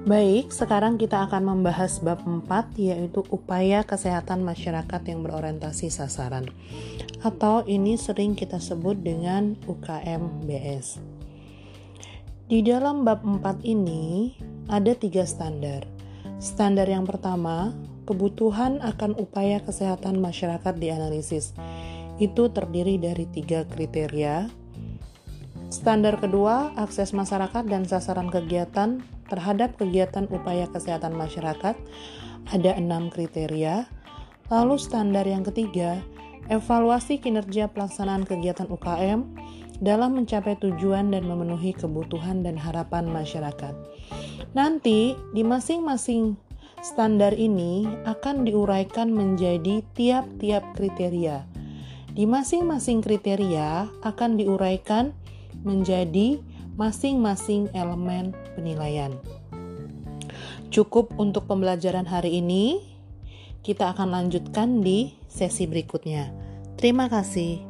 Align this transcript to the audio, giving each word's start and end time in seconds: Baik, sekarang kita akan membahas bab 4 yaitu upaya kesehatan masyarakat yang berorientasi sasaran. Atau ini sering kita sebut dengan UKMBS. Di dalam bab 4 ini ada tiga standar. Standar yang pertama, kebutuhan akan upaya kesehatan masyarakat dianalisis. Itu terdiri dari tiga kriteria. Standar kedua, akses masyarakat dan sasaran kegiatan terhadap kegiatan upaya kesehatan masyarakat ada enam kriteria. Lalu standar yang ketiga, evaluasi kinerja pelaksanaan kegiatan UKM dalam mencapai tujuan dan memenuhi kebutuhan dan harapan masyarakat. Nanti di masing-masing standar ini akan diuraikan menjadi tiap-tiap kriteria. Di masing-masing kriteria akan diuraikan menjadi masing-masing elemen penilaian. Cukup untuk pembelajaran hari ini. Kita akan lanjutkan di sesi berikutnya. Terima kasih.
Baik, 0.00 0.48
sekarang 0.48 0.96
kita 0.96 1.28
akan 1.28 1.44
membahas 1.44 2.00
bab 2.00 2.24
4 2.24 2.72
yaitu 2.80 3.20
upaya 3.28 3.84
kesehatan 3.84 4.40
masyarakat 4.40 4.96
yang 5.04 5.20
berorientasi 5.20 5.92
sasaran. 5.92 6.48
Atau 7.20 7.68
ini 7.68 8.00
sering 8.00 8.32
kita 8.32 8.64
sebut 8.64 8.96
dengan 8.96 9.60
UKMBS. 9.68 11.04
Di 12.48 12.64
dalam 12.64 13.04
bab 13.04 13.20
4 13.20 13.60
ini 13.60 14.32
ada 14.72 14.96
tiga 14.96 15.28
standar. 15.28 15.84
Standar 16.40 16.88
yang 16.88 17.04
pertama, 17.04 17.76
kebutuhan 18.08 18.80
akan 18.80 19.20
upaya 19.20 19.60
kesehatan 19.60 20.16
masyarakat 20.16 20.80
dianalisis. 20.80 21.52
Itu 22.16 22.48
terdiri 22.48 22.96
dari 22.96 23.28
tiga 23.28 23.68
kriteria. 23.68 24.48
Standar 25.68 26.24
kedua, 26.24 26.72
akses 26.80 27.12
masyarakat 27.12 27.68
dan 27.68 27.84
sasaran 27.84 28.32
kegiatan 28.32 29.19
terhadap 29.30 29.78
kegiatan 29.78 30.26
upaya 30.28 30.66
kesehatan 30.66 31.14
masyarakat 31.14 31.78
ada 32.50 32.70
enam 32.74 33.08
kriteria. 33.08 33.86
Lalu 34.50 34.76
standar 34.82 35.22
yang 35.24 35.46
ketiga, 35.46 36.02
evaluasi 36.50 37.22
kinerja 37.22 37.70
pelaksanaan 37.70 38.26
kegiatan 38.26 38.66
UKM 38.66 39.22
dalam 39.78 40.18
mencapai 40.18 40.58
tujuan 40.58 41.14
dan 41.14 41.24
memenuhi 41.24 41.72
kebutuhan 41.72 42.42
dan 42.42 42.58
harapan 42.58 43.08
masyarakat. 43.08 43.72
Nanti 44.52 45.14
di 45.32 45.42
masing-masing 45.46 46.34
standar 46.82 47.32
ini 47.36 47.86
akan 48.04 48.44
diuraikan 48.44 49.14
menjadi 49.14 49.86
tiap-tiap 49.94 50.64
kriteria. 50.74 51.46
Di 52.10 52.26
masing-masing 52.26 53.00
kriteria 53.00 53.86
akan 54.02 54.34
diuraikan 54.34 55.14
menjadi 55.62 56.42
masing-masing 56.74 57.70
elemen 57.72 58.34
penilaian. 58.58 59.14
Cukup 60.70 61.14
untuk 61.18 61.46
pembelajaran 61.50 62.06
hari 62.06 62.42
ini. 62.42 62.82
Kita 63.60 63.92
akan 63.92 64.08
lanjutkan 64.10 64.80
di 64.80 65.14
sesi 65.28 65.68
berikutnya. 65.68 66.32
Terima 66.80 67.12
kasih. 67.12 67.69